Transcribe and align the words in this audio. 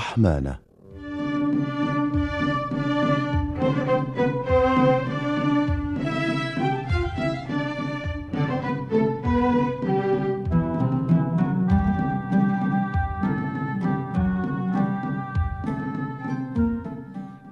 رحمانه 0.00 0.58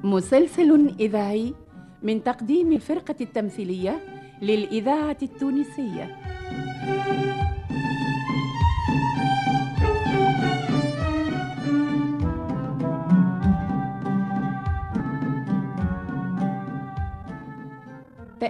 مسلسل 0.04 0.90
إذاعي 1.00 1.54
من 2.02 2.22
تقديم 2.24 2.72
الفرقة 2.72 3.14
التمثيلية 3.20 4.00
للإذاعة 4.42 5.16
التونسية. 5.22 6.16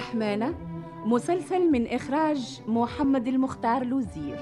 رحمانة 0.00 0.54
مسلسل 1.04 1.70
من 1.72 1.86
إخراج 1.86 2.60
محمد 2.68 3.28
المختار 3.28 3.84
لوزير. 3.84 4.38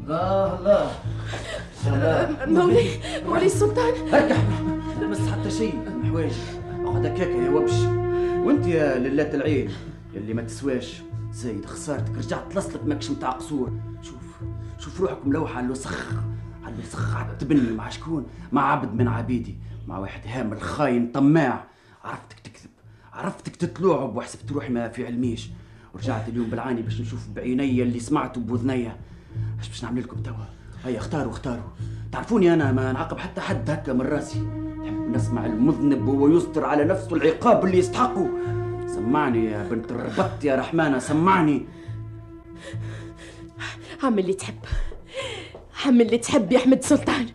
الله 0.00 0.58
الله 0.58 0.90
سلام 1.74 2.54
مولاي 2.54 2.88
مولاي 3.26 3.46
السلطان. 3.46 4.14
اركح 4.14 4.36
مس 5.00 5.28
حتى 5.28 5.50
شيء. 5.50 5.74
من 5.74 6.06
حوايجك 6.10 6.34
اقعد 6.84 7.06
هكاك 7.06 7.28
يا 7.28 7.50
وبش. 7.50 7.78
وأنت 8.46 8.66
يا 8.66 8.98
للات 8.98 9.34
العين 9.34 9.70
يلي 10.14 10.34
ما 10.34 10.42
تسواش. 10.42 11.02
زايد 11.32 11.66
خسارتك. 11.66 12.18
رجعت 12.18 12.52
تلصلك 12.52 12.84
ماكش 12.84 13.10
متاع 13.10 13.30
قصور. 13.30 13.70
شوف. 14.02 14.25
شوف 14.86 15.00
روحك 15.00 15.26
ملوحة 15.26 15.56
على 15.56 15.66
الوسخ 15.66 16.14
على 16.64 16.74
الوسخ 16.74 17.16
على 17.16 17.32
التبني 17.32 17.70
مع 17.70 17.88
شكون؟ 17.88 18.26
مع 18.52 18.72
عبد 18.72 18.94
من 18.94 19.08
عبيدي. 19.08 19.56
مع 19.86 19.98
واحد 19.98 20.20
هامل 20.26 20.60
خاين 20.60 21.12
طماع. 21.12 21.64
عرفتك 22.04 22.40
تكذب. 22.40 22.70
عرفتك 23.12 23.56
تتلوعب 23.56 24.16
وحسبت 24.16 24.52
روحي 24.52 24.72
ما 24.72 24.88
في 24.88 25.06
علميش. 25.06 25.50
ورجعت 25.94 26.28
اليوم 26.28 26.50
بالعاني 26.50 26.82
باش 26.82 27.00
نشوف 27.00 27.28
بعيني 27.28 27.82
اللي 27.82 28.00
سمعته 28.00 28.40
بوذنيا. 28.40 28.96
اش 29.60 29.68
باش 29.68 29.84
نعمل 29.84 30.02
لكم 30.02 30.22
توا؟ 30.22 30.34
هيا 30.84 30.98
اختاروا 30.98 31.32
اختاروا. 31.32 31.70
تعرفوني 32.12 32.54
أنا 32.54 32.72
ما 32.72 32.92
نعاقب 32.92 33.18
حتى 33.18 33.40
حد 33.40 33.70
هكا 33.70 33.92
من 33.92 34.00
راسي. 34.00 34.40
نحب 34.40 35.10
نسمع 35.14 35.46
المذنب 35.46 36.08
وهو 36.08 36.28
يستر 36.28 36.64
على 36.64 36.84
نفسه 36.84 37.16
العقاب 37.16 37.64
اللي 37.64 37.78
يستحقه. 37.78 38.28
سمعني 38.86 39.44
يا 39.44 39.68
بنت 39.68 39.92
الربط 39.92 40.44
يا 40.44 40.56
رحمانة 40.56 40.98
سمعني. 40.98 41.66
اعمل 44.04 44.18
اللي 44.18 44.34
تحب. 44.34 44.58
اعمل 45.86 46.00
اللي 46.00 46.18
تحب 46.18 46.52
يا 46.52 46.58
أحمد 46.58 46.84
سلطان. 46.84 47.28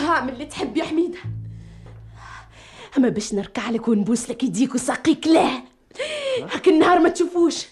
اعمل 0.00 0.32
اللي 0.32 0.46
تحب 0.46 0.76
يا 0.76 0.84
حميدة. 0.84 1.18
أما 2.98 3.08
باش 3.08 3.34
نركع 3.34 3.70
لك 3.70 3.88
ونبوس 3.88 4.30
لك 4.30 4.42
يديك 4.42 4.74
وساقيك 4.74 5.26
لا. 5.26 5.62
هاك 6.38 6.68
النهار 6.68 6.98
ما 6.98 7.08
تشوفوش. 7.08 7.66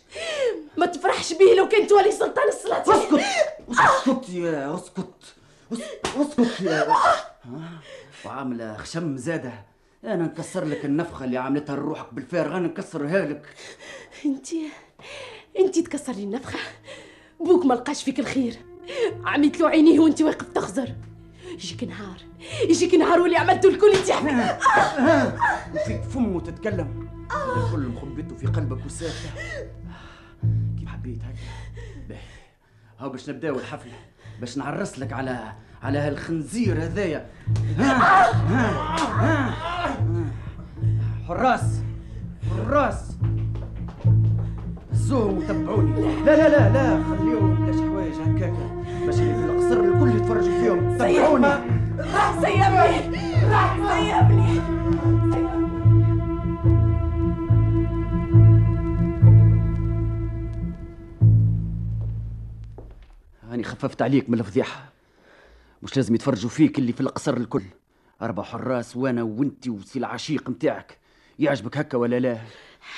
ما 0.77 0.87
تفرحش 0.87 1.33
بيه 1.33 1.55
لو 1.55 1.69
كان 1.69 1.87
تولي 1.87 2.13
سلطان 2.13 2.49
السلاطين 2.49 2.95
اسكت. 2.95 3.25
اسكت 3.71 4.29
يا 4.29 4.75
اسكت. 4.75 5.35
اسكت 6.21 6.61
يا؟ 6.61 6.95
وعامله 8.25 8.77
خشم 8.77 9.17
زادة. 9.17 9.53
أنا 10.05 10.17
نكسر 10.25 10.65
لك 10.65 10.85
النفخة 10.85 11.25
اللي 11.25 11.39
عملتها 11.39 11.77
لروحك 11.77 12.15
بالفارغ 12.15 12.57
أنا 12.57 12.69
نكسرها 12.69 13.27
لك. 13.27 13.43
انت 14.25 14.49
انت 15.59 15.79
تكسر 15.79 16.13
لي 16.13 16.23
النفخة؟ 16.23 16.59
بوك 17.51 17.67
ما 17.67 17.75
لقاش 17.75 18.03
فيك 18.03 18.21
الخير. 18.21 18.57
عميت 19.25 19.61
له 19.61 19.69
عينيه 19.69 20.01
وانت 20.01 20.23
واقف 20.23 20.49
تخزر. 20.49 20.95
يجيك 21.55 21.85
نهار 21.85 22.17
يجيك 22.69 22.95
نهار 22.95 23.21
واللي 23.21 23.37
عملته 23.37 23.69
الكل 23.69 23.91
انت 23.91 24.11
وفيك 25.75 26.03
فم 26.03 26.37
وتتكلم. 26.37 27.09
الكل 27.57 27.89
مخبته 27.89 28.37
في 28.37 28.47
قلبك 28.47 28.87
وساكته 28.87 29.31
كيف 30.79 30.89
حبيت 30.89 31.23
هكا؟ 31.23 31.37
باهي. 32.09 32.21
هاو 32.99 33.11
باش 33.11 33.31
نبداو 33.31 33.59
الحفلة. 33.59 33.93
باش 34.41 34.59
نعرس 34.59 34.99
لك 34.99 35.13
على 35.13 35.53
على 35.83 35.99
هالخنزير 35.99 36.83
هذايا. 36.83 37.31
حراس 41.29 41.81
حراس. 42.57 43.11
هزوهم 45.11 45.39
وتبعوني. 45.39 46.25
لا 46.25 46.37
لا 46.37 46.49
لا 46.49 46.73
لا 46.73 47.05
خليهم 47.05 47.55
بلاش 47.55 47.77
حوايج 47.77 48.15
هكاكا 48.15 48.85
باش 49.07 49.21
اللي 49.21 49.35
في 49.35 49.45
القصر 49.45 49.81
الكل 49.81 50.17
يتفرجوا 50.17 50.61
فيهم. 50.61 50.99
تبعوني. 50.99 51.47
راح 51.99 52.41
سيبني 52.41 53.51
راح 53.51 53.77
سيبني 53.77 54.61
هاني 63.51 63.65
خففت 63.65 64.03
عليك 64.03 64.31
من 64.31 64.39
الفضيحة. 64.39 64.93
مش 65.83 65.97
لازم 65.97 66.15
يتفرجوا 66.15 66.51
فيك 66.51 66.79
اللي 66.79 66.93
في 66.93 67.01
القصر 67.01 67.37
الكل. 67.37 67.63
أربع 68.23 68.43
حراس 68.43 68.97
وأنا 68.97 69.23
وأنتي 69.23 69.71
وسي 69.71 69.99
العشيق 69.99 70.51
متاعك. 70.51 70.99
يعجبك 71.39 71.79
هكا 71.79 71.99
ولا 71.99 72.19
لا؟ 72.21 72.39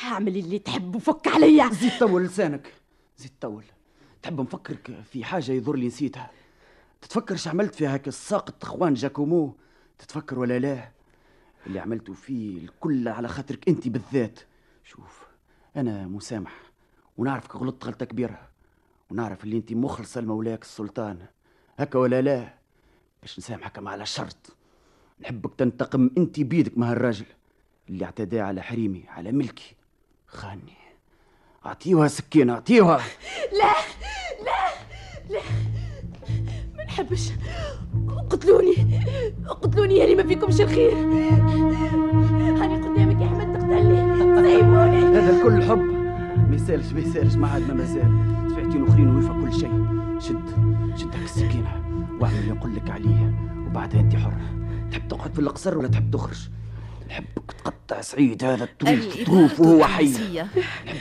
اعمل 0.04 0.36
اللي 0.36 0.58
تحب 0.58 0.94
وفك 0.94 1.28
عليا. 1.28 1.70
زيد 1.70 1.98
طول 2.00 2.24
لسانك. 2.24 2.72
زيد 3.18 3.32
طول. 3.40 3.64
تحب 4.22 4.40
نفكرك 4.40 5.02
في 5.12 5.24
حاجة 5.24 5.52
يضر 5.52 5.76
لي 5.76 5.86
نسيتها. 5.86 6.30
تتفكر 7.00 7.36
ش 7.36 7.48
عملت 7.48 7.74
في 7.74 7.86
هاك 7.86 8.08
الساقط 8.08 8.64
اخوان 8.64 8.94
جاكومو؟ 8.94 9.56
تتفكر 9.98 10.38
ولا 10.38 10.58
لا؟ 10.58 10.90
اللي 11.66 11.78
عملته 11.80 12.12
فيه 12.12 12.58
الكل 12.58 13.08
على 13.08 13.28
خاطرك 13.28 13.68
انت 13.68 13.88
بالذات. 13.88 14.40
شوف 14.84 15.26
أنا 15.76 16.06
مسامح 16.06 16.52
ونعرفك 17.16 17.56
غلطت 17.56 17.84
غلطة 17.84 18.04
كبيرة 18.04 18.48
ونعرف 19.10 19.44
اللي 19.44 19.56
انت 19.56 19.72
مخلصة 19.72 20.20
لمولاك 20.20 20.62
السلطان. 20.62 21.26
هكا 21.78 21.98
ولا 21.98 22.22
لا؟ 22.22 22.54
باش 23.22 23.38
نسامحك 23.38 23.78
مع 23.78 23.90
على 23.90 24.06
شرط. 24.06 24.56
نحبك 25.20 25.54
تنتقم 25.54 26.10
انت 26.18 26.40
بيدك 26.40 26.78
مع 26.78 26.92
الراجل 26.92 27.26
اللي 27.88 28.04
اعتدى 28.04 28.40
على 28.40 28.62
حريمي 28.62 29.04
على 29.08 29.32
ملكي. 29.32 29.76
خاني. 30.32 30.72
اعطيوها 31.66 32.08
سكينة 32.08 32.52
اعطيوها 32.52 32.96
لا 33.60 33.72
لا 34.44 34.72
لا. 35.30 35.40
ما 36.76 36.84
نحبش. 36.84 37.30
قتلوني 38.30 38.74
قتلوني 39.48 39.96
يا 39.96 40.04
اللي 40.04 40.14
ما 40.14 40.22
فيكمش 40.26 40.60
الخير. 40.60 40.92
هاني 42.62 42.76
قدامك 42.82 43.20
يا 43.22 43.26
أحمد 43.26 43.52
تقتلني. 43.58 44.16
سيبوني 44.42 45.18
هذا 45.18 45.36
الكل 45.36 45.62
حب. 45.70 45.78
ما 46.50 46.56
يسالش 46.56 46.92
ما 46.92 47.00
يسالش 47.00 47.34
ما 47.34 47.48
عاد 47.48 47.68
ما 47.68 47.74
مازال. 47.74 48.32
سمعتين 48.50 48.86
اخرين 48.88 49.16
ويفا 49.16 49.32
كل 49.32 49.52
شيء. 49.60 49.86
شد 50.20 50.48
شد 50.96 51.14
هاك 51.14 51.24
السكينة. 51.24 51.82
واعمل 52.20 52.38
اللي 52.38 52.52
نقول 52.52 52.76
لك 52.76 52.90
عليه 52.90 53.34
وبعدها 53.66 54.00
أنت 54.00 54.16
حر 54.16 54.34
تحب 54.90 55.08
تقعد 55.08 55.32
في 55.34 55.38
القصر 55.38 55.78
ولا 55.78 55.88
تحب 55.88 56.10
تخرج؟ 56.10 56.48
نحبك 57.08 57.71
تقطع 57.92 58.00
سعيد 58.02 58.44
هذا 58.44 58.64
الطروف 58.64 59.24
طروف 59.26 59.60
وهو 59.60 59.84
حي. 59.84 60.12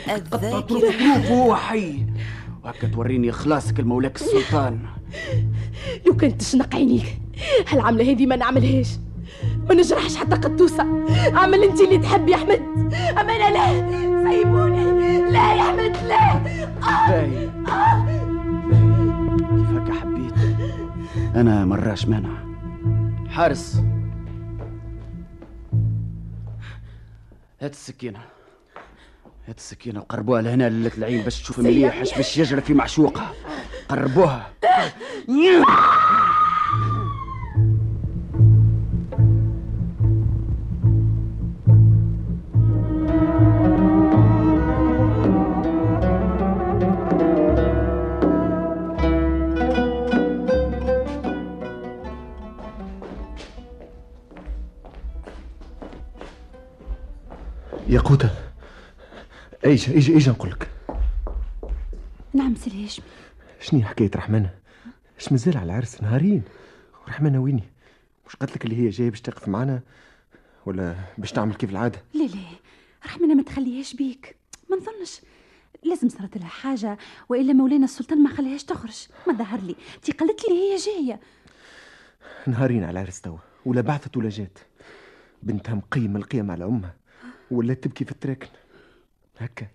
تقطع 0.06 0.60
طروف 0.60 0.84
طروف 0.84 1.30
وهو 1.30 1.56
حي. 1.56 2.06
وهكا 2.64 2.88
توريني 2.88 3.30
إخلاصك 3.30 3.80
المولاك 3.80 4.16
السلطان. 4.16 4.78
لو 6.06 6.16
كانت 6.16 6.40
تشنق 6.40 6.74
عينيك 6.74 7.18
هالعملة 7.68 8.12
هذه 8.12 8.26
ما 8.26 8.36
نعملهاش؟ 8.36 8.88
ما 9.68 9.74
نجرحش 9.74 10.16
حتى 10.16 10.36
قطوسة 10.36 10.86
أعمل 11.36 11.64
أنت 11.64 11.80
اللي 11.80 11.98
تحب 11.98 12.28
يا 12.28 12.36
أحمد. 12.36 12.60
أما 13.20 13.32
أنا 13.36 13.50
لا. 13.50 13.66
سيبوني 14.30 15.30
لا 15.30 15.54
يا 15.54 15.62
أحمد 15.62 15.96
لا. 16.08 16.34
باهي. 17.08 17.46
باهي. 17.66 18.20
كيف 19.48 19.70
هكا 19.76 19.92
حبيت 20.00 20.34
أنا 21.36 21.64
مراش 21.64 22.06
مانع. 22.08 22.44
حارس. 23.30 23.82
هات 27.62 27.72
السكينة. 27.72 28.20
هات 29.48 29.58
السكينة 29.58 30.00
وقربوها 30.00 30.42
لهنا 30.42 30.68
ليلة 30.68 30.90
العين 30.98 31.22
باش 31.22 31.42
تشوف 31.42 31.58
مليح 31.58 32.00
اش 32.00 32.14
باش 32.14 32.38
يجرى 32.38 32.60
في 32.60 32.74
معشوقها. 32.74 33.32
قربوها. 33.88 34.52
ايجا 59.88 59.94
ايجا 59.94 60.14
ايجا 60.14 60.32
نقول 60.32 60.50
لك؟ 60.50 60.68
نعم 62.34 62.54
سي 62.54 62.84
هاشمي 62.84 63.04
شنو 63.60 63.82
حكاية 63.82 64.10
رحمانة؟ 64.16 64.54
اش 65.20 65.32
مازال 65.32 65.56
على 65.56 65.64
العرس 65.64 66.02
نهارين؟ 66.02 66.42
رحمانة 67.08 67.38
وينهي؟ 67.38 67.62
مش 68.28 68.36
قالت 68.36 68.56
لك 68.56 68.64
اللي 68.64 68.76
هي 68.76 68.88
جاية 68.88 69.10
باش 69.10 69.20
تقف 69.20 69.48
معنا؟ 69.48 69.80
ولا 70.66 70.96
باش 71.18 71.32
تعمل 71.32 71.54
كيف 71.54 71.70
العادة؟ 71.70 72.02
لا 72.14 72.22
لا. 72.24 72.38
رحمانة 73.06 73.34
ما 73.34 73.42
تخليهاش 73.42 73.94
بيك. 73.94 74.36
ما 74.70 74.76
نظنش. 74.76 75.20
لازم 75.84 76.08
صارت 76.08 76.38
لها 76.38 76.48
حاجة 76.48 76.98
وإلا 77.28 77.52
مولانا 77.52 77.84
السلطان 77.84 78.22
ما 78.22 78.30
خليهاش 78.30 78.64
تخرج. 78.64 79.06
ما 79.26 79.32
ظهر 79.32 79.60
لي. 79.60 79.76
تي 80.02 80.12
قالت 80.12 80.40
لي 80.48 80.54
هي 80.54 80.76
جاية. 80.76 81.20
نهارين 82.46 82.82
على 82.84 82.90
العرس 82.90 83.20
توا 83.20 83.38
ولا 83.66 83.80
بعثت 83.80 84.16
ولا 84.16 84.28
جات. 84.28 84.58
بنتها 85.42 85.74
مقيمة 85.74 86.18
القيامة 86.18 86.50
على 86.50 86.64
أمها 86.64 86.94
ولا 87.50 87.74
تبكي 87.74 88.04
في 88.04 88.12
التراكن. 88.12 88.48
هكا 89.38 89.66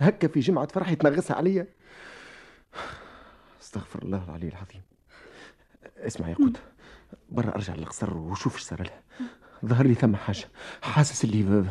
هكا 0.00 0.28
في 0.28 0.40
جمعة 0.40 0.66
فرح 0.66 0.90
يتنغصها 0.90 1.36
عليا. 1.36 1.66
استغفر 3.62 4.02
الله 4.02 4.24
العلي 4.24 4.48
العظيم. 4.48 4.82
اسمع 5.98 6.28
يا 6.28 6.34
قوت 6.34 6.56
برا 7.30 7.54
أرجع 7.54 7.74
للقصر 7.74 8.16
وشوف 8.16 8.54
إيش 8.54 8.62
صار 8.62 8.82
لها. 8.82 9.02
ظهر 9.64 9.86
لي 9.86 9.94
ثم 9.94 10.16
حاجة 10.16 10.48
حاسس 10.82 11.24
اللي 11.24 11.66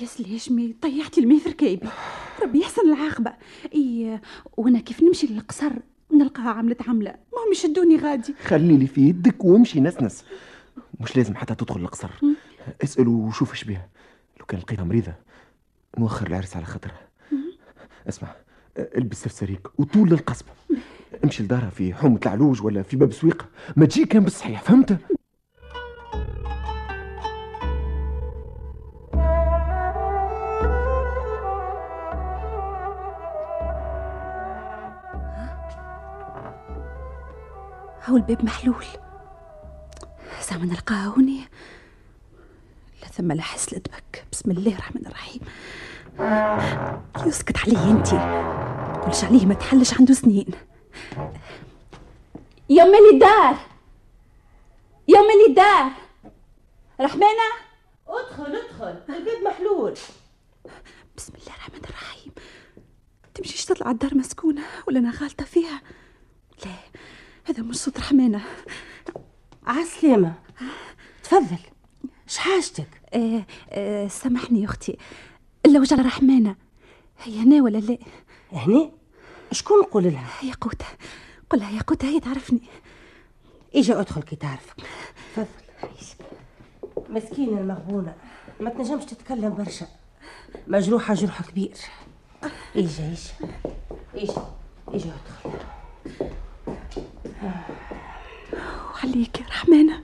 يا 0.00 0.06
سي 0.06 0.34
هاشمي 0.34 0.72
طيحت 0.82 1.20
لي 1.20 1.30
الماء 1.30 1.40
في 1.40 1.48
ركايبي 1.48 1.88
ربي 2.42 2.60
يحسن 2.60 2.92
العاقبة. 2.92 3.32
إي 3.74 4.20
وأنا 4.56 4.80
كيف 4.80 5.02
نمشي 5.02 5.26
للقصر 5.26 5.72
نلقاها 6.12 6.50
عملت 6.50 6.88
عملة؟ 6.88 7.10
ما 7.10 7.38
هم 7.46 7.52
يشدوني 7.52 7.96
غادي. 7.96 8.34
خلي 8.44 8.76
لي 8.76 8.86
في 8.86 9.00
يدك 9.00 9.44
وامشي 9.44 9.80
نسنس. 9.80 10.24
مش 11.00 11.16
لازم 11.16 11.36
حتى 11.36 11.54
تدخل 11.54 11.80
القصر. 11.80 12.10
اسأل 12.84 13.08
وشوف 13.08 13.52
إيش 13.52 13.64
بها 13.64 13.88
لو 14.40 14.46
كان 14.46 14.60
لقيتها 14.60 14.84
مريضة. 14.84 15.14
نوخر 15.98 16.26
العرس 16.26 16.56
على 16.56 16.64
خاطرها. 16.64 17.00
اسمع 18.08 18.28
البس 18.78 19.22
سرسريك 19.22 19.80
وطول 19.80 20.10
للقصبة 20.10 20.48
امشي 21.24 21.42
لدارها 21.42 21.70
في 21.70 21.94
حومة 21.94 22.20
العلوج 22.26 22.62
ولا 22.62 22.82
في 22.82 22.96
باب 22.96 23.12
سويقة 23.12 23.46
ما 23.76 23.86
تجي 23.86 24.04
كان 24.04 24.24
بالصحيح 24.24 24.62
فهمت؟ 24.62 24.98
هو 38.04 38.16
الباب 38.16 38.44
محلول. 38.44 38.84
زعما 40.50 40.64
نلقاها 40.64 41.06
هوني. 41.06 41.40
لا 43.02 43.06
ثم 43.08 43.32
لا 43.32 43.42
حسلت 43.42 43.88
بك 43.88 44.24
بسم 44.32 44.50
الله 44.50 44.72
الرحمن 44.72 45.06
الرحيم. 45.06 45.40
يسكت 47.26 47.58
عليه 47.58 47.90
انتي 47.90 48.18
تقولش 49.00 49.24
عليه 49.24 49.46
ما 49.46 49.54
تحلش 49.54 49.94
عنده 49.94 50.14
سنين. 50.14 50.46
يا 52.68 52.84
مالي 52.84 53.10
الدار 53.12 53.56
يا 55.08 55.20
مالي 55.20 55.46
الدار 55.48 55.92
رحمانة؟ 57.00 57.50
ادخل 58.08 58.56
ادخل. 58.56 59.14
الباب 59.14 59.42
محلول. 59.44 59.94
بسم 61.16 61.32
الله 61.34 61.54
الرحمن 61.54 61.84
الرحيم. 61.84 62.32
تمشيش 63.34 63.64
تطلع 63.64 63.90
الدار 63.90 64.14
مسكونة 64.14 64.62
ولا 64.88 64.98
أنا 64.98 65.10
غالطة 65.10 65.44
فيها؟ 65.44 65.82
لا 66.64 66.72
هذا 67.44 67.62
مش 67.62 67.76
صوت 67.76 67.98
رحمانة. 67.98 68.40
عسلامة 69.66 70.34
تفضل. 71.22 71.58
شحاجتك 72.30 72.88
آه 73.14 73.44
آه 73.70 74.08
سامحني 74.08 74.60
يا 74.60 74.64
أختي. 74.64 74.98
إلا 75.66 75.80
وجع 75.80 75.96
رحمانة. 75.96 76.56
هي 77.22 77.38
هنا 77.38 77.62
ولا 77.62 77.78
لا؟ 77.78 77.98
هني 78.52 78.90
شكون 79.52 79.80
نقول 79.80 80.04
لها؟ 80.04 80.28
يا 80.42 80.54
قوتة 80.60 80.86
قولها 81.50 81.70
يا 81.70 81.82
قوتة 81.82 82.08
هي 82.08 82.20
تعرفني. 82.20 82.60
إجا 83.74 84.00
ادخل 84.00 84.22
كي 84.22 84.36
تعرفك. 84.36 84.76
تفضل. 85.36 85.46
مسكينة 87.08 87.60
المغبونة. 87.60 88.14
ما 88.60 88.70
تنجمش 88.70 89.04
تتكلم 89.04 89.54
برشا. 89.54 89.86
مجروحة 90.66 91.14
جرح 91.14 91.42
كبير. 91.42 91.76
إجا 92.76 93.12
إجا. 93.12 93.50
إجا 94.14 94.44
إجا 94.88 95.12
ادخل. 95.14 95.58
وعليك 98.94 99.40
يا 99.40 99.46
رحمانة. 99.46 100.02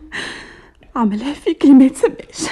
عملها 0.96 1.32
فيك 1.34 1.64
اللي 1.64 1.74
ما 1.74 1.84
يتسماش 1.84 2.50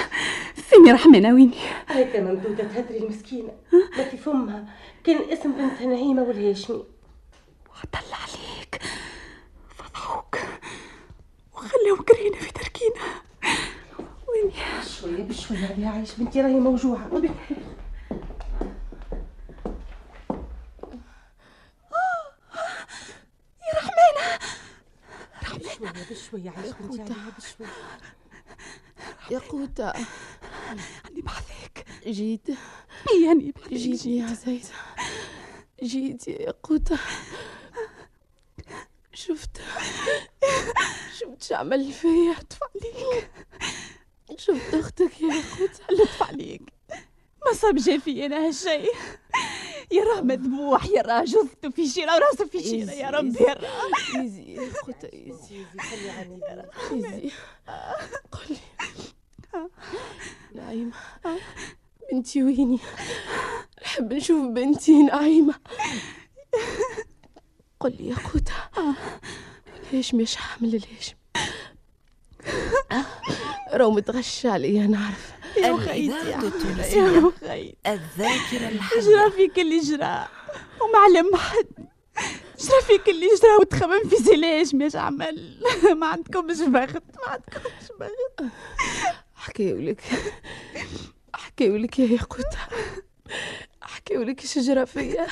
فيني 0.55 0.91
رحمانة 0.91 1.33
ويني 1.33 1.57
هيك 1.87 2.15
ممدودة 2.15 2.63
تهدري 2.63 2.97
المسكينة. 2.97 3.53
ما 3.97 4.03
في 4.09 4.17
فمها 4.17 4.65
كان 5.03 5.31
اسم 5.31 5.51
بنتها 5.51 5.85
نعيمة 5.85 6.23
والهاشمي. 6.23 6.83
وطلع 7.69 8.17
عليك. 8.17 8.81
فضحوك. 9.77 10.37
وخلوا 11.53 11.97
قرينا 11.97 12.37
في 12.37 12.51
تركينا. 12.51 13.01
ويني؟ 14.27 14.53
شوية 14.99 15.23
بشوية. 15.23 15.75
يا 15.77 15.89
عايش 15.89 16.15
بنتي 16.15 16.41
راهي 16.41 16.59
موجوعة. 16.59 17.09
يا 23.63 23.71
رحمانة. 23.77 24.39
بشوية 25.57 25.91
بشوية. 26.11 26.49
عايش 26.57 26.71
بنتي 26.79 27.13
بشوية. 27.37 27.67
يا 29.31 29.39
قوتة 29.39 29.89
أني 31.09 31.21
بعثك. 31.21 31.85
جيت. 32.07 32.47
يعني 33.25 33.53
جيتني 33.71 34.17
يا 34.17 34.25
عزيزة 34.25 34.73
جيت 35.83 36.27
يا 36.27 36.53
قوتة 36.63 36.99
شفت. 39.13 39.61
شفت 41.19 41.43
شو 41.43 41.55
عمل 41.55 41.91
فيا. 41.91 42.33
لطف 42.33 42.59
عليك 42.63 43.29
شفت 44.37 44.73
أختك 44.73 45.21
يا 45.21 45.33
قوتة 45.59 45.83
لطف 46.03 46.23
عليك 46.23 46.61
ما 47.45 47.53
صاب 47.53 47.75
جا 47.75 47.97
في 47.97 48.25
أنا 48.25 48.47
هالشيء. 48.47 48.93
يا 49.91 50.03
راه 50.03 50.21
مذبوح. 50.21 50.85
يا 50.85 51.01
راه 51.01 51.23
جثته 51.23 51.69
في 51.69 51.89
شيرة. 51.89 52.15
وراسه 52.15 52.45
في 52.45 52.63
شيرة. 52.63 52.91
يا 52.91 53.09
ربي 53.09 53.43
يا 53.43 53.53
راه 53.53 54.21
ايزي 54.21 54.53
يا 54.53 54.73
قوتة 54.85 55.09
ايزي 55.13 55.65
خلي 55.79 56.09
عني 56.09 56.39
ايزي 56.91 57.31
قولي. 58.31 58.57
نعيمة. 60.55 60.91
بنتي 62.11 62.43
ويني؟ 62.43 62.79
نحب 63.83 64.13
نشوف 64.13 64.45
بنتي 64.47 65.03
نعيمة. 65.03 65.55
قولي 67.79 68.09
يا 68.09 68.15
قوتة 68.15 68.53
ليش 69.93 70.13
مش 70.13 70.35
حامل 70.35 70.71
ليش؟ 70.71 71.15
راهو 73.73 73.91
متغشى 73.91 74.49
عليا 74.49 74.87
نعرف 74.87 75.31
يا 75.57 75.71
وخيتي 75.71 76.29
يا 76.29 76.37
وخيتي. 76.37 77.75
الذاكرة 77.87 78.69
الحية. 78.69 78.99
جرى 79.01 79.31
فيك 79.31 79.59
اللي 79.59 79.79
جرى 79.79 80.27
ومعلم 80.81 81.35
حد. 81.35 81.67
جرى 82.59 82.81
فيك 82.87 83.09
اللي 83.09 83.25
جرى 83.27 83.55
وتخمم 83.61 84.09
في 84.09 84.15
سلاش 84.15 84.73
ماش 84.75 84.95
عمل. 84.95 85.59
ما 85.99 86.07
عندكمش 86.07 86.61
بخت 86.61 87.03
ما 87.25 87.27
عندكمش 87.27 87.87
بخت. 87.99 88.51
حكاولك 89.45 90.01
حكاولك 91.35 91.99
يا 91.99 92.05
ياقوتة 92.05 92.57
حكاولك 93.81 94.39
شجرة 94.45 94.85
فيا. 94.85 95.27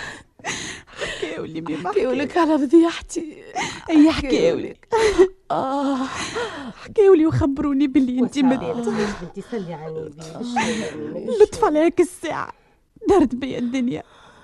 حكاولي 0.88 1.62
ميما 1.62 1.90
حكاولك 1.92 2.38
على 2.38 2.58
فضيحتي 2.58 3.44
اي 3.90 4.12
حكاولي 4.12 4.76
آه. 5.52 5.98
حكاولي 6.84 7.26
وخبروني 7.26 7.88
باللي 7.88 8.20
انت 8.20 8.38
مت 8.40 8.60
بنتي 9.22 9.42
سلي 9.52 9.74
علي 9.74 10.12
لطف 11.42 11.64
عليك 11.66 12.02
الساعة. 12.02 12.54
دارت 13.10 13.36
بيا 13.36 13.58
الدنيا. 13.60 14.04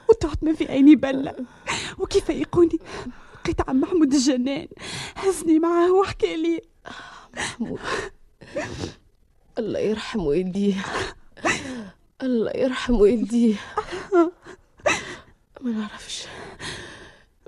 وتعت 0.10 0.44
ما 0.44 0.54
في 0.54 0.72
عيني 0.72 0.96
بلة. 0.96 1.36
وكيف 1.98 2.30
يقوني؟ 2.30 2.80
لقيت 3.36 3.70
عم 3.70 3.82
محمود 3.82 4.14
الجنان 4.14 4.68
هزني 5.16 5.60
معاه 5.60 5.92
وحكى 5.94 6.36
لي. 6.38 6.62
محمود. 7.38 7.80
الله 9.60 9.80
يرحم 9.80 10.20
والديه 10.20 10.86
الله 12.22 12.52
يرحم 12.56 12.94
والديه 12.94 13.56
ما 15.62 15.72
نعرفش 15.72 16.26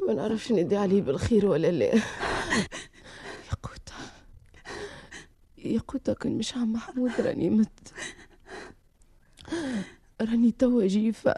ما 0.07 0.13
نعرفش 0.13 0.51
ندي 0.51 0.77
عليه 0.77 1.01
بالخير 1.01 1.45
ولا 1.45 1.71
لا. 1.71 1.85
ياقوتة 3.49 3.93
ياقوتة 5.57 6.13
كان 6.13 6.37
مش 6.37 6.53
عم 6.57 6.73
محمود 6.73 7.11
راني 7.21 7.49
مت. 7.49 7.93
راني 10.21 10.51
توا 10.51 10.87
جيفة. 10.87 11.35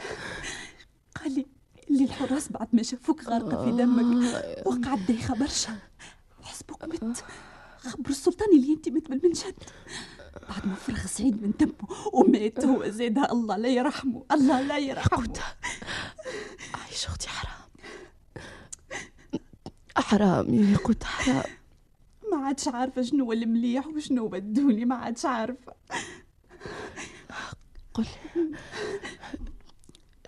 قال 1.22 1.36
لي 1.36 1.46
اللي 1.90 2.04
الحراس 2.04 2.52
بعد 2.52 2.68
ما 2.74 2.84
شافوك 2.84 3.24
غارقة 3.24 3.66
في 3.66 3.72
دمك. 3.78 4.26
آه، 4.34 4.64
وقعت 4.68 5.00
دايخة 5.08 5.36
برشا 5.36 5.78
حسبوك 6.42 6.84
مت. 6.84 7.24
خبر 7.78 8.10
السلطان 8.10 8.48
اللي 8.58 8.74
انت 8.74 8.90
مت 8.90 9.10
بالمنشد. 9.10 9.56
بعد 10.50 10.68
ما 10.68 10.76
فرغ 10.76 11.06
سعيد 11.06 11.44
من 11.44 11.54
دمه 11.60 11.90
ومات 12.14 12.66
هو 12.66 12.88
زادها 12.90 13.32
الله 13.32 13.58
لا 13.58 13.70
يرحمه 13.70 14.26
الله 14.32 14.62
لا 14.62 14.78
يرحمه. 14.78 15.34
عايش 16.74 17.06
أختي 17.06 17.30
حرام. 17.30 17.70
حرام 19.98 20.54
يا 20.54 20.72
ياقوتة 20.72 21.06
حرام. 21.06 21.44
ما 22.32 22.46
عادش 22.46 22.68
عارفة 22.68 23.02
شنو 23.02 23.32
المليح 23.32 23.88
وشنو 23.88 24.28
بدوني 24.28 24.86
ما 24.86 24.96
عادش 24.96 25.26
عارفة. 25.26 25.74
قل. 27.94 28.08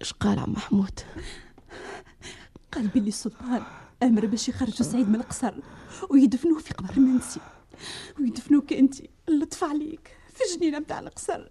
اش 0.01 0.13
قال 0.13 0.39
عم 0.39 0.51
محمود؟ 0.51 0.99
قال 2.71 2.87
بلي 2.87 3.07
السلطان 3.07 3.63
أمر 4.03 4.25
باش 4.25 4.49
يخرجوا 4.49 4.85
سعيد 4.85 5.09
من 5.09 5.15
القصر 5.15 5.53
ويدفنوه 6.09 6.59
في 6.59 6.73
قبر 6.73 6.99
منسي 6.99 7.39
ويدفنوك 8.19 8.73
انت 8.73 8.95
اللطف 9.35 9.63
عليك. 9.63 10.17
في 10.33 10.57
جنينه 10.57 10.79
متاع 10.79 10.99
القصر. 10.99 11.49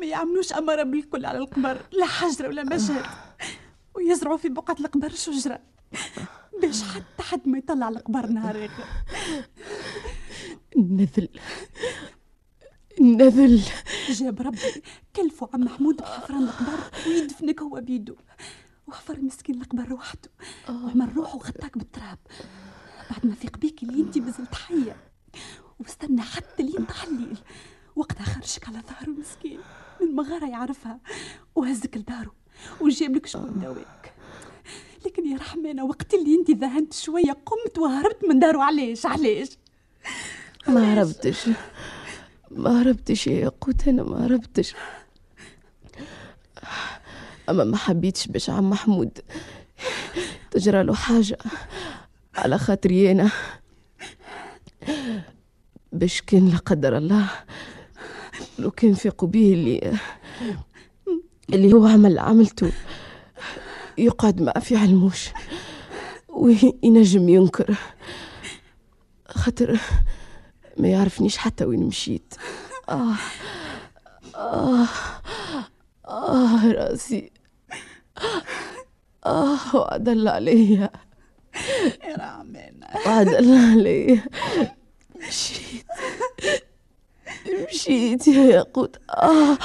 ما 0.00 0.06
يعملوش 0.06 0.52
أمارة 0.52 0.82
بالكل 0.82 1.26
على 1.26 1.38
القبر 1.38 1.86
لا 1.92 2.06
حجره 2.06 2.48
ولا 2.48 2.64
مشهد 2.64 3.06
ويزرعوا 3.94 4.36
في 4.36 4.48
بقعة 4.48 4.76
القبر 4.80 5.08
شجرة. 5.08 5.60
باش 6.62 6.82
حتى 6.82 7.22
حد 7.22 7.48
ما 7.48 7.58
يطلع 7.58 7.88
القبر 7.88 8.26
نهار 8.26 8.64
آخر. 8.64 8.84
النذل 10.76 11.28
النذل 13.00 13.62
جاب 14.10 14.42
ربي. 14.42 14.82
كلفوا 15.16 15.48
عم 15.54 15.60
محمود 15.60 15.96
بحفران 15.96 16.42
القبر 16.42 16.78
ويدفنك 17.06 17.62
هو 17.62 17.80
بيدو 17.80 18.16
وحفر 18.86 19.20
مسكين 19.20 19.62
القبر 19.62 19.92
وحده. 19.92 20.30
وعمل 20.68 21.16
روحه 21.16 21.36
وغطاك 21.36 21.78
بالتراب. 21.78 22.18
بعد 23.10 23.26
ما 23.26 23.34
فيق 23.34 23.58
بيك 23.58 23.82
اللي 23.82 24.02
انت 24.02 24.18
مازلت 24.18 24.54
حية. 24.54 24.96
واستنى 25.80 26.22
حتى 26.22 26.62
لين 26.62 26.84
طاح 26.84 27.04
الليل 27.04 27.38
وقتها 27.96 28.24
خرجك 28.24 28.68
على 28.68 28.82
ظهره 28.88 29.10
مسكين. 29.10 29.60
من 30.00 30.14
مغارة 30.14 30.46
يعرفها. 30.46 31.00
وهزك 31.54 31.96
لدارو. 31.96 32.30
وجاب 32.80 33.16
لك 33.16 33.26
شكون 33.26 33.60
دواك 33.60 34.12
لكن 35.06 35.26
يا 35.26 35.36
رحمانة 35.36 35.84
وقت 35.84 36.14
اللي 36.14 36.34
انت 36.34 36.50
ذهنت 36.50 36.92
شوية 36.92 37.32
قمت 37.46 37.78
وهربت 37.78 38.24
من 38.28 38.38
دارو. 38.38 38.60
علاش؟ 38.60 39.06
علاش؟ 39.06 39.48
ما 40.68 40.94
هربتش. 40.94 41.48
ما 42.50 42.82
هربتش 42.82 43.26
يا 43.26 43.32
ياقوت 43.32 43.88
أنا 43.88 44.02
ما 44.02 44.26
هربتش. 44.26 44.74
أما 47.48 47.64
ما 47.64 47.76
حبيتش 47.76 48.26
باش 48.26 48.50
عم 48.50 48.70
محمود 48.70 49.18
تجرى 50.50 50.82
له 50.82 50.94
حاجة. 50.94 51.38
على 52.34 52.58
خاطري 52.58 53.12
أنا. 53.12 53.30
باش 55.96 56.22
كان 56.22 56.48
لا 56.48 56.56
قدر 56.56 56.96
الله 56.96 57.30
لو 58.58 58.70
كان 58.70 58.94
في 58.94 59.08
قبيه 59.08 59.54
اللي 59.54 59.98
اللي 61.52 61.72
هو 61.72 61.86
عمل 61.86 62.18
عملته. 62.18 62.72
يقعد 63.98 64.42
ما 64.42 64.52
في 64.60 64.76
علموش 64.76 65.28
وينجم 66.28 67.28
ينكر. 67.28 67.76
خاطر 69.28 69.80
ما 70.76 70.88
يعرفنيش 70.88 71.36
حتى 71.36 71.64
وين 71.64 71.82
مشيت. 71.82 72.34
آه 72.88 73.14
آه 74.34 74.86
آه 76.08 76.72
راسي. 76.72 77.30
آه 79.26 79.76
وعد 79.76 80.08
الله 80.08 80.30
عليا. 80.30 80.90
يا 82.04 82.16
رحمانة 82.16 82.86
وعد 83.06 83.28
الله 83.28 83.70
عليا. 83.72 84.24
مشيت. 85.28 85.86
مشيت 87.68 88.28
يا 88.28 88.44
ياقوت 88.44 88.96
آه 89.10 89.58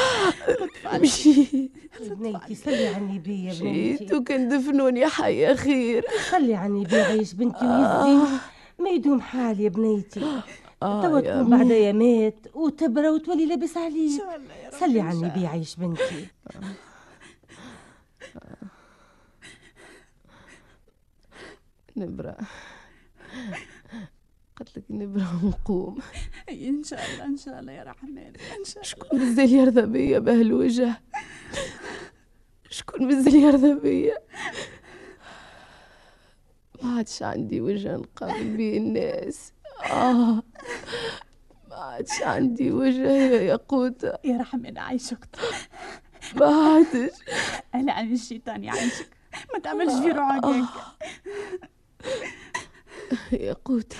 مشيت. 0.94 1.72
بنيتي 2.02 2.56
سلي 2.56 2.88
عني 2.88 3.20
بيا 3.20 3.52
مشيت 3.52 3.64
بنيتي 3.64 4.16
وكان 4.16 4.50
دفنوني 4.50 5.08
حية 5.08 5.54
خير 5.54 6.06
سلي 6.32 6.56
عني 6.56 6.84
بيا 6.84 7.04
عيش 7.04 7.34
بنتي 7.34 7.66
ويزي. 7.66 8.28
ما 8.80 8.90
يدوم 8.90 9.22
حال 9.22 9.60
يا 9.60 9.70
بنيتي. 9.70 10.42
آه 10.84 11.02
توا 11.02 11.20
يا 11.20 11.42
تكون 11.42 11.58
بعدها 11.58 11.92
مات 11.92 12.48
وتبرى 12.54 13.10
وتولي 13.10 13.46
لابس 13.46 13.78
عليك. 13.78 14.24
سلي 14.80 15.02
عني 15.02 15.30
بيا 15.30 15.48
عيش 15.48 15.76
بنتي. 15.76 16.28
نبرة. 21.98 22.38
قلت 24.62 24.78
لك 24.78 24.84
نبرة 24.90 25.46
ونقوم 25.46 25.98
إن 26.50 26.84
شاء 26.84 27.00
الله 27.14 27.26
إن 27.26 27.38
شاء 27.38 27.60
الله 27.60 27.72
يا 27.72 27.84
رحمانة 27.84 28.28
إن 28.60 28.64
شاء 28.66 28.74
الله. 28.76 28.84
شكون 28.84 29.20
مازال 29.20 29.54
يرضى 29.54 29.82
بيا 29.82 30.20
بهالوجه 30.20 31.02
شكون 32.70 33.08
مازال 33.08 33.36
يرضى 33.36 33.74
بيا؟ 33.74 34.18
ما 36.84 36.96
عادش 36.98 37.24
عندي 37.24 37.62
وجه 37.62 37.96
نقابل 37.96 38.58
بيه 38.58 38.78
الناس. 38.78 39.54
آه. 39.92 40.44
ما 41.70 41.76
عادش 41.76 42.22
عندي 42.22 42.72
وجه 42.72 43.12
يا 43.12 43.42
ياقوتة 43.42 44.14
يا 44.24 44.38
رحمانة 44.38 44.82
عايشك. 44.82 45.20
ما 46.36 46.46
عادش 46.46 47.12
أنا 47.76 47.94
عن 47.94 48.14
الشيطان 48.14 48.64
يعيشك 48.64 49.10
ما 49.54 49.60
تعملش 49.60 49.94
في 49.94 50.12
روحك 50.12 50.46
هيك. 50.46 50.66
ياقوتة 53.32 53.98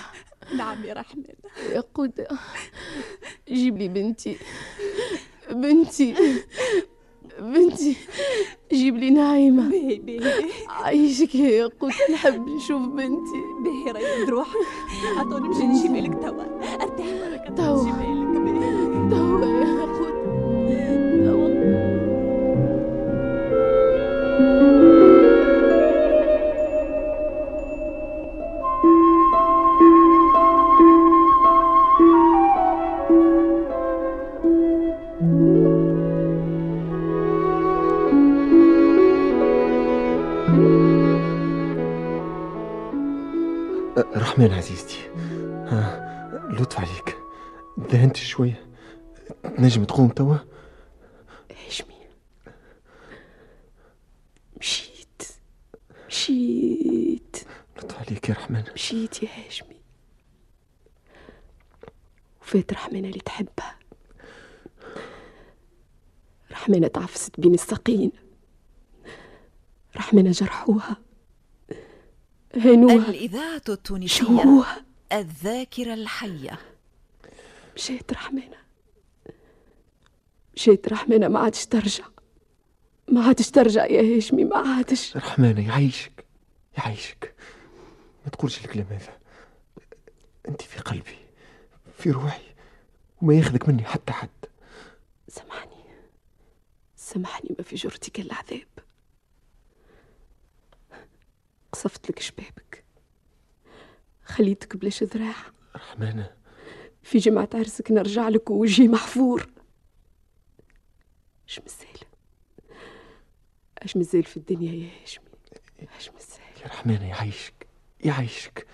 نعم 0.56 0.84
يا 0.84 0.94
رحمانة 0.94 1.34
ياقوتة 1.72 2.26
جيب 3.48 3.78
لي 3.78 3.88
بنتي. 3.88 4.36
بنتي. 5.50 6.14
بنتي. 7.40 7.96
جيب 8.72 8.96
لي 8.96 9.10
نعيمة 9.10 9.70
باهي 9.70 9.98
باهي 9.98 10.50
عايشك 10.68 11.34
يا 11.34 11.50
ياقوت 11.50 11.92
نحب 12.12 12.48
نشوف 12.48 12.82
بنتي. 12.82 13.40
باهي 13.64 13.92
راهي 13.92 14.24
روحك 14.24 14.56
عطوني 15.16 15.48
نمشي 15.48 15.66
نجيب 15.66 15.96
لك 15.96 16.22
توا. 16.22 16.44
أرتاح 16.82 17.48
توا. 17.56 18.01
مشيت. 56.12 57.36
لطف 57.76 57.98
عليك 57.98 58.28
يا 58.28 58.34
رحمن. 58.34 58.64
مشيت 58.74 59.22
يا 59.22 59.28
هاشمي. 59.46 59.76
وفات 62.42 62.72
رحمنا 62.72 63.08
اللي 63.08 63.20
تحبها. 63.20 63.78
رحمانة 66.50 66.86
تعفست 66.86 67.40
بين 67.40 67.54
الساقين 67.54 68.12
رحمانة 69.96 70.30
جرحوها. 70.30 70.96
هينوها 72.54 73.08
الإذاعة 73.10 73.62
التونسية. 73.68 74.06
شوهوها 74.06 74.84
الذاكرة 75.12 75.94
الحية. 75.94 76.58
مشيت 77.76 78.12
رحمانة 78.12 78.56
مشيت 80.56 80.88
رحمانة 80.88 81.28
ما 81.28 81.38
عادش 81.38 81.66
ترجع. 81.66 82.04
ما 83.08 83.26
عادش 83.26 83.50
ترجع 83.50 83.86
يا 83.86 84.16
هاشمي 84.16 84.44
ما 84.44 84.56
عادش. 84.56 85.16
رحمانة 85.16 85.68
يعيشك 85.68 86.24
يعيشك. 86.78 87.34
ما 88.24 88.30
تقولش 88.30 88.64
الكلام 88.64 88.86
هذا 88.86 89.18
أنت 90.48 90.62
في 90.62 90.80
قلبي 90.80 91.16
في 91.98 92.10
روحي 92.10 92.42
وما 93.22 93.34
ياخذك 93.34 93.68
مني 93.68 93.84
حتى 93.84 94.12
حد. 94.12 94.28
سامحني. 95.28 95.84
سامحني 96.96 97.56
ما 97.58 97.64
في 97.64 97.76
جرتك 97.76 98.20
العذاب 98.20 98.68
قصفت 101.72 102.10
لك 102.10 102.18
شبابك. 102.18 102.84
خليتك 104.24 104.76
بلاش 104.76 105.02
ذراع 105.02 105.34
رحمانة. 105.76 106.36
في 107.02 107.18
جمعة 107.18 107.48
عرسك 107.54 107.92
نرجع 107.92 108.28
لك 108.28 108.50
ووجهي 108.50 108.88
محفور. 108.88 109.50
مازال 111.60 111.91
اش 113.82 113.96
مازال 113.96 114.22
في 114.24 114.36
الدنيا 114.36 114.72
يا 114.72 114.90
هاشمي 115.02 115.24
اش 115.98 116.10
مازال. 116.10 116.62
يا 116.62 116.66
رحمانة 116.66 117.08
يعيشك 117.08 117.66
يعيشك. 118.04 118.66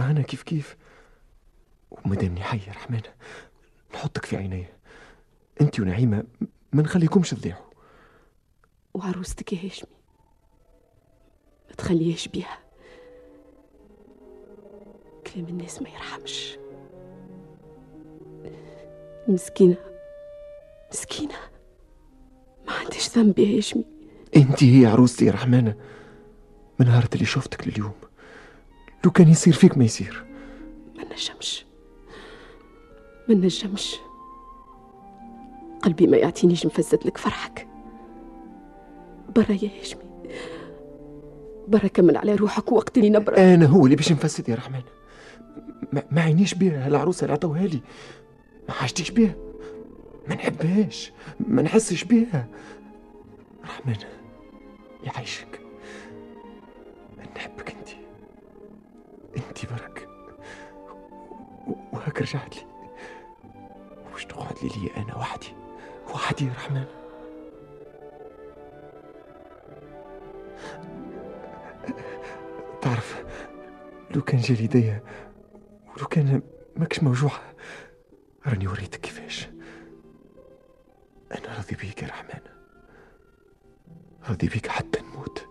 أنا 0.00 0.22
كيف 0.22 0.42
كيف؟ 0.42 0.76
ومدامني 1.90 2.42
حي 2.42 2.58
يا 2.66 2.72
رحمانة 2.72 3.14
نحطك 3.94 4.24
في 4.24 4.36
عيني 4.36 4.66
أنت 5.60 5.80
ونعيمة 5.80 6.24
ما 6.72 6.82
نخليكمش 6.82 7.30
تضيعوا. 7.30 7.66
وعروستك 8.94 9.52
يا 9.52 9.58
هاشمي 9.66 9.90
ما 11.68 11.74
تخليهاش 11.74 12.28
بيها. 12.28 12.58
كلام 15.26 15.46
الناس 15.48 15.82
ما 15.82 15.88
يرحمش. 15.88 16.58
مسكينة 19.28 19.76
مسكينة. 20.92 21.34
ما 21.34 21.55
عنديش 22.86 23.18
ذنب 23.18 23.38
يا 23.38 23.56
هاشمي. 23.58 23.84
أنت 24.36 24.64
هي 24.64 24.86
عروستي 24.86 25.24
يا 25.24 25.32
رحمانة. 25.32 25.74
من 26.80 26.86
نهار 26.86 27.06
اللي 27.14 27.24
شفتك 27.24 27.68
لليوم 27.68 27.92
لو 29.04 29.10
كان 29.10 29.28
يصير 29.28 29.52
فيك 29.52 29.78
ما 29.78 29.84
يصير. 29.84 30.24
ما 30.96 31.04
نجمش. 31.04 31.66
ما 33.28 33.34
نجمش. 33.34 33.96
قلبي 35.82 36.06
ما 36.06 36.16
يعطينيش 36.16 36.66
نفسد 36.66 36.98
لك 37.06 37.18
فرحك. 37.18 37.68
برا 39.36 39.52
يا 39.52 39.70
هاشمي. 39.80 40.02
برا 41.68 41.86
كمل 41.86 42.16
على 42.16 42.34
روحك 42.34 42.72
وقت 42.72 42.98
اللي 42.98 43.10
نبرد 43.10 43.38
أنا 43.38 43.66
هو 43.66 43.84
اللي 43.84 43.96
باش 43.96 44.12
نفسد 44.12 44.48
يا 44.48 44.54
رحمانة. 44.54 44.84
ما, 46.10 46.20
عينيش 46.20 46.54
بيها 46.54 46.88
العروسة 46.88 47.24
اللي 47.24 47.32
عطوها 47.32 47.66
لي. 47.66 47.80
ما 48.68 48.74
حاجتيش 48.74 49.10
بيها. 49.10 49.34
ما 50.28 50.34
نحبهاش. 50.34 51.12
ما 51.40 51.62
نحسش 51.62 52.04
بيها. 52.04 52.46
رحمانة 53.66 54.08
يعيشك. 55.02 55.60
نحبك 57.36 57.70
أنت. 57.70 57.88
أنت 59.36 59.66
برك 59.72 60.08
وهاك 61.92 62.22
رجعت 62.22 62.56
لي. 62.56 62.66
وش 64.14 64.24
تقعد 64.24 64.54
لي 64.62 64.68
لي 64.68 64.96
أنا 64.96 65.16
وحدي؟ 65.16 65.54
وحدي 66.14 66.44
يا 66.44 66.52
رحمن. 66.52 66.84
تعرف 72.82 73.24
لو 74.10 74.22
كان 74.22 74.40
جالي 74.40 74.64
يديا 74.64 75.02
ولو 75.96 76.06
كان 76.06 76.42
ماكش 76.76 77.02
موجوعة 77.02 77.40
راني 78.46 78.68
وريتك 78.68 79.00
كيفاش. 79.00 79.48
أنا 81.32 81.56
راضي 81.56 81.76
بيك 81.76 82.02
يا 82.02 82.08
رحمن. 82.08 82.35
راضي 84.28 84.48
بيك 84.48 84.68
حتى 84.68 85.00
نموت. 85.00 85.46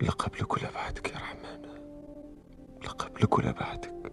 لا 0.00 0.10
قبلك 0.10 0.52
ولا 0.52 0.70
بعدك 0.70 1.10
يا 1.10 1.16
رحمن. 1.16 1.62
لا 2.82 2.90
قبلك 2.90 3.38
ولا 3.38 3.52
بعدك 3.52 4.12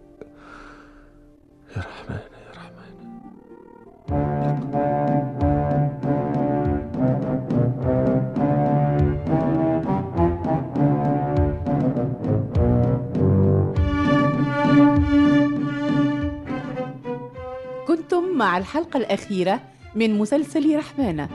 مع 18.40 18.58
الحلقة 18.58 18.96
الأخيرة 18.96 19.60
من 19.94 20.18
مسلسل 20.18 20.76
رحمانة. 20.76 21.28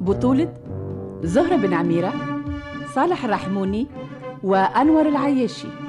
بطولة 0.00 0.54
زهرة 1.22 1.56
بن 1.56 1.74
عميرة 1.74 2.12
صالح 2.94 3.24
الرحموني 3.24 3.86
وأنور 4.42 5.08
العياشي. 5.08 5.85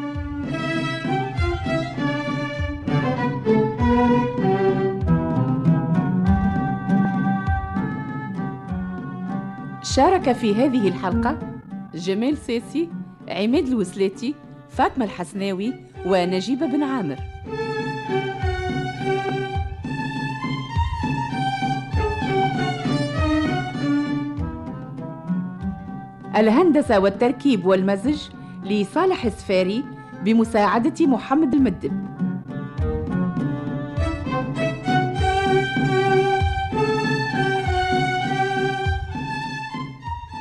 شارك 9.98 10.32
في 10.32 10.56
هذه 10.56 10.88
الحلقة 10.88 11.40
جمال 11.96 12.38
ساسي 12.38 12.90
عماد 13.30 13.68
الوسلاتي 13.68 14.36
فاطمة 14.70 15.06
الحسناوي 15.06 15.74
ونجيبة 16.06 16.66
بن 16.66 16.84
عامر. 16.84 17.18
الهندسة 26.36 27.00
والتركيب 27.00 27.66
والمزج 27.66 28.22
لصالح 28.64 29.26
السفاري 29.26 29.84
بمساعدة 30.26 31.08
محمد 31.08 31.54
المدب. 31.54 32.17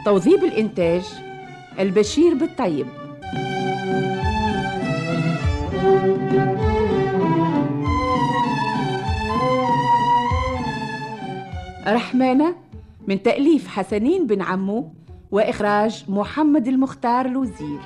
توظيب 0.06 0.44
الإنتاج 0.44 1.02
البشير 1.78 2.34
بالطيب. 2.34 2.86
رحمانة 11.86 12.54
من 13.08 13.22
تأليف 13.22 13.68
حسنين 13.68 14.26
بن 14.26 14.42
عمو 14.42 14.92
وإخراج 15.30 16.04
محمد 16.08 16.68
المختار 16.68 17.26
الوزير. 17.26 17.80